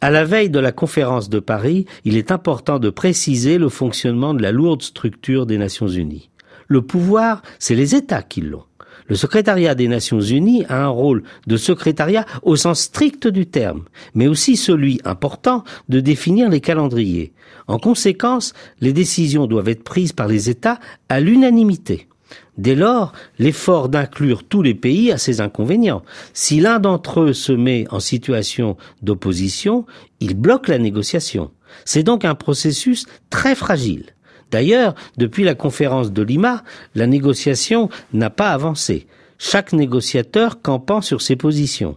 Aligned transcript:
À 0.00 0.10
la 0.10 0.24
veille 0.24 0.48
de 0.48 0.60
la 0.60 0.70
conférence 0.70 1.28
de 1.28 1.40
Paris, 1.40 1.84
il 2.04 2.16
est 2.16 2.30
important 2.30 2.78
de 2.78 2.88
préciser 2.88 3.58
le 3.58 3.68
fonctionnement 3.68 4.32
de 4.32 4.42
la 4.42 4.52
lourde 4.52 4.82
structure 4.82 5.44
des 5.44 5.58
Nations 5.58 5.88
Unies. 5.88 6.30
Le 6.68 6.82
pouvoir, 6.82 7.42
c'est 7.58 7.74
les 7.74 7.96
États 7.96 8.22
qui 8.22 8.40
l'ont. 8.40 8.62
Le 9.08 9.16
secrétariat 9.16 9.74
des 9.74 9.88
Nations 9.88 10.20
Unies 10.20 10.64
a 10.68 10.84
un 10.84 10.88
rôle 10.88 11.24
de 11.48 11.56
secrétariat 11.56 12.26
au 12.42 12.54
sens 12.54 12.82
strict 12.82 13.26
du 13.26 13.46
terme, 13.46 13.86
mais 14.14 14.28
aussi 14.28 14.56
celui 14.56 15.00
important 15.04 15.64
de 15.88 15.98
définir 15.98 16.48
les 16.48 16.60
calendriers. 16.60 17.32
En 17.66 17.80
conséquence, 17.80 18.52
les 18.80 18.92
décisions 18.92 19.48
doivent 19.48 19.68
être 19.68 19.82
prises 19.82 20.12
par 20.12 20.28
les 20.28 20.48
États 20.48 20.78
à 21.08 21.18
l'unanimité. 21.18 22.06
Dès 22.56 22.74
lors, 22.74 23.12
l'effort 23.38 23.88
d'inclure 23.88 24.44
tous 24.44 24.62
les 24.62 24.74
pays 24.74 25.12
a 25.12 25.18
ses 25.18 25.40
inconvénients. 25.40 26.02
Si 26.32 26.60
l'un 26.60 26.80
d'entre 26.80 27.20
eux 27.20 27.32
se 27.32 27.52
met 27.52 27.86
en 27.90 28.00
situation 28.00 28.76
d'opposition, 29.02 29.86
il 30.20 30.34
bloque 30.34 30.68
la 30.68 30.78
négociation. 30.78 31.50
C'est 31.84 32.02
donc 32.02 32.24
un 32.24 32.34
processus 32.34 33.06
très 33.30 33.54
fragile. 33.54 34.06
D'ailleurs, 34.50 34.94
depuis 35.16 35.44
la 35.44 35.54
conférence 35.54 36.12
de 36.12 36.22
Lima, 36.22 36.64
la 36.94 37.06
négociation 37.06 37.90
n'a 38.12 38.30
pas 38.30 38.50
avancé, 38.50 39.06
chaque 39.38 39.72
négociateur 39.72 40.62
campant 40.62 41.00
sur 41.00 41.22
ses 41.22 41.36
positions. 41.36 41.96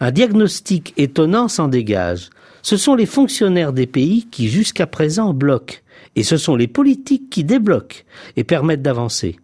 Un 0.00 0.12
diagnostic 0.12 0.94
étonnant 0.96 1.48
s'en 1.48 1.66
dégage. 1.66 2.30
Ce 2.62 2.76
sont 2.76 2.94
les 2.94 3.06
fonctionnaires 3.06 3.72
des 3.72 3.86
pays 3.86 4.26
qui 4.30 4.48
jusqu'à 4.48 4.86
présent 4.86 5.32
bloquent, 5.32 5.76
et 6.14 6.22
ce 6.22 6.36
sont 6.36 6.56
les 6.56 6.68
politiques 6.68 7.30
qui 7.30 7.42
débloquent 7.42 8.04
et 8.36 8.44
permettent 8.44 8.82
d'avancer. 8.82 9.38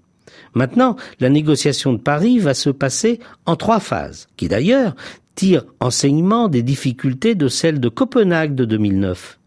Maintenant, 0.55 0.97
la 1.21 1.29
négociation 1.29 1.93
de 1.93 1.99
Paris 1.99 2.39
va 2.39 2.55
se 2.55 2.71
passer 2.71 3.21
en 3.47 3.57
trois 3.57 3.81
phases, 3.81 4.29
qui 4.37 4.49
d'ailleurs 4.49 4.95
tirent 5.35 5.65
enseignement 5.81 6.49
des 6.49 6.63
difficultés 6.63 7.35
de 7.35 7.49
celle 7.49 7.81
de 7.81 7.89
Copenhague 7.89 8.55
de 8.55 8.65
2009. 8.65 9.39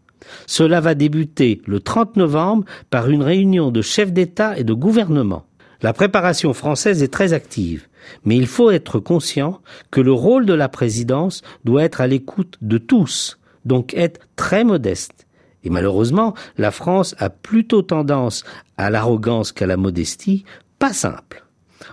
Cela 0.46 0.80
va 0.80 0.94
débuter 0.94 1.62
le 1.66 1.80
30 1.80 2.16
novembre 2.16 2.64
par 2.90 3.08
une 3.08 3.22
réunion 3.22 3.70
de 3.70 3.82
chefs 3.82 4.12
d'État 4.12 4.58
et 4.58 4.64
de 4.64 4.74
gouvernement. 4.74 5.44
La 5.80 5.92
préparation 5.92 6.52
française 6.52 7.02
est 7.02 7.12
très 7.12 7.32
active, 7.32 7.86
mais 8.24 8.36
il 8.36 8.46
faut 8.46 8.70
être 8.70 8.98
conscient 8.98 9.60
que 9.90 10.00
le 10.00 10.12
rôle 10.12 10.44
de 10.44 10.52
la 10.52 10.68
présidence 10.68 11.42
doit 11.64 11.84
être 11.84 12.00
à 12.00 12.06
l'écoute 12.06 12.56
de 12.60 12.78
tous, 12.78 13.38
donc 13.64 13.94
être 13.94 14.20
très 14.36 14.64
modeste. 14.64 15.26
Et 15.64 15.70
malheureusement, 15.70 16.34
la 16.56 16.70
France 16.70 17.14
a 17.18 17.30
plutôt 17.30 17.82
tendance 17.82 18.44
à 18.76 18.90
l'arrogance 18.90 19.52
qu'à 19.52 19.66
la 19.66 19.76
modestie, 19.76 20.44
pas 20.78 20.92
simple. 20.92 21.44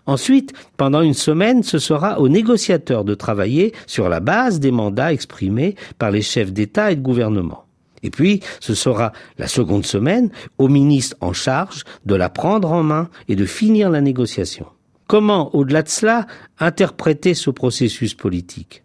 Ensuite, 0.05 0.53
pendant 0.77 1.01
une 1.01 1.13
semaine, 1.13 1.63
ce 1.63 1.79
sera 1.79 2.19
aux 2.19 2.29
négociateurs 2.29 3.03
de 3.03 3.15
travailler 3.15 3.73
sur 3.87 4.09
la 4.09 4.19
base 4.19 4.59
des 4.59 4.71
mandats 4.71 5.13
exprimés 5.13 5.75
par 5.97 6.11
les 6.11 6.21
chefs 6.21 6.51
d'État 6.51 6.91
et 6.91 6.95
de 6.95 7.01
gouvernement. 7.01 7.65
Et 8.03 8.11
puis, 8.11 8.41
ce 8.59 8.75
sera 8.75 9.13
la 9.39 9.47
seconde 9.47 9.85
semaine 9.85 10.29
au 10.59 10.67
ministre 10.67 11.17
en 11.21 11.33
charge 11.33 11.83
de 12.05 12.13
la 12.13 12.29
prendre 12.29 12.71
en 12.71 12.83
main 12.83 13.09
et 13.27 13.35
de 13.35 13.45
finir 13.45 13.89
la 13.89 14.01
négociation. 14.01 14.67
Comment, 15.07 15.55
au-delà 15.55 15.81
de 15.81 15.89
cela, 15.89 16.27
interpréter 16.59 17.33
ce 17.33 17.49
processus 17.49 18.13
politique? 18.13 18.83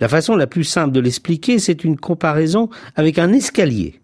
La 0.00 0.08
façon 0.08 0.36
la 0.36 0.46
plus 0.46 0.64
simple 0.64 0.92
de 0.92 1.00
l'expliquer, 1.00 1.58
c'est 1.58 1.82
une 1.82 1.98
comparaison 1.98 2.68
avec 2.94 3.18
un 3.18 3.32
escalier. 3.32 4.00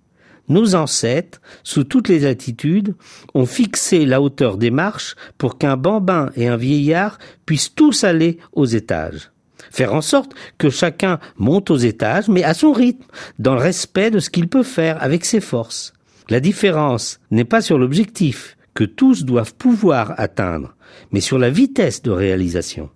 Nos 0.48 0.75
ancêtres, 0.75 1.41
sous 1.62 1.84
toutes 1.84 2.09
les 2.09 2.27
attitudes, 2.27 2.95
ont 3.34 3.47
fixé 3.47 4.05
la 4.05 4.20
hauteur 4.20 4.59
des 4.59 4.70
marches 4.70 5.17
pour 5.39 5.59
qu'un 5.59 5.77
bambin 5.77 6.31
et 6.37 6.48
un 6.48 6.56
vieillard 6.56 7.19
puissent 7.47 7.75
tous 7.75 8.05
aller 8.05 8.39
aux 8.53 8.67
étages 8.67 9.31
faire 9.70 9.95
en 9.95 10.00
sorte 10.00 10.34
que 10.59 10.70
chacun 10.70 11.19
monte 11.37 11.70
aux 11.70 11.77
étages, 11.77 12.28
mais 12.28 12.45
à 12.45 12.55
son 12.55 12.72
rythme, 12.72 13.05
dans 13.39 13.55
le 13.55 13.61
respect 13.61 14.11
de 14.11 14.20
ce 14.20 14.31
qu'il 14.31 14.48
peut 14.48 14.62
faire 14.62 15.03
avec 15.03 15.25
ses 15.25 15.41
forces. 15.41 15.92
La 16.31 16.41
différence 16.41 17.19
n'est 17.31 17.45
pas 17.45 17.61
sur 17.61 17.78
l'objectif 17.78 18.56
que 18.75 18.84
tous 18.84 19.25
doivent 19.25 19.55
pouvoir 19.55 20.15
atteindre, 20.17 20.75
mais 21.12 21.21
sur 21.21 21.38
la 21.38 21.50
vitesse 21.50 22.03
de 22.03 22.10
réalisation. 22.10 22.91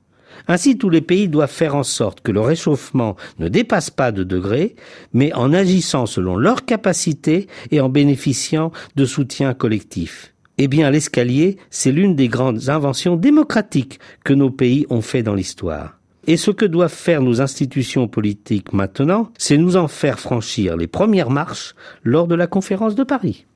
Ainsi, 0.47 0.79
tous 0.79 0.91
les 0.91 1.01
pays 1.01 1.29
doivent 1.29 1.51
faire 1.51 1.75
en 1.75 1.83
sorte 1.83 2.21
que 2.21 2.33
le 2.33 2.41
réchauffement 2.41 3.17
ne 3.39 3.49
dépasse 3.49 3.91
pas 3.91 4.13
de 4.13 4.25
degrés, 4.25 4.77
mais 5.13 5.33
en 5.35 5.53
agissant 5.53 6.07
selon 6.07 6.37
leurs 6.37 6.65
capacités 6.65 7.47
et 7.71 7.81
en 7.81 7.89
bénéficiant 7.89 8.73
de 8.97 9.05
soutien 9.05 9.55
collectif. 9.55 10.35
Eh 10.59 10.67
bien, 10.67 10.91
l'escalier, 10.91 11.57
c'est 11.71 11.93
l'une 11.93 12.17
des 12.17 12.29
grandes 12.29 12.69
inventions 12.69 13.17
démocratiques 13.17 14.01
que 14.25 14.33
nos 14.33 14.51
pays 14.51 14.87
ont 14.91 15.03
fait 15.03 15.23
dans 15.23 15.35
l'histoire. 15.35 15.99
Et 16.27 16.37
ce 16.37 16.51
que 16.51 16.67
doivent 16.67 16.93
faire 16.93 17.23
nos 17.23 17.41
institutions 17.41 18.09
politiques 18.09 18.73
maintenant, 18.73 19.31
c'est 19.39 19.57
nous 19.57 19.77
en 19.77 19.89
faire 19.89 20.19
franchir 20.19 20.77
les 20.77 20.87
premières 20.87 21.31
marches 21.31 21.75
lors 22.03 22.27
de 22.27 22.35
la 22.35 22.47
conférence 22.47 22.95
de 22.95 23.05
Paris. 23.05 23.47